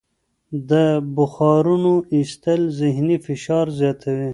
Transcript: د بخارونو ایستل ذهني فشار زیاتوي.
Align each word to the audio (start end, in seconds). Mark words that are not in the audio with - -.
د 0.69 0.71
بخارونو 1.15 1.93
ایستل 2.15 2.61
ذهني 2.79 3.17
فشار 3.25 3.65
زیاتوي. 3.79 4.27